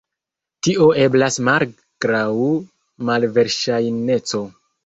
[0.67, 2.25] Tio eblas malgraŭ
[3.11, 4.47] malverŝajneco.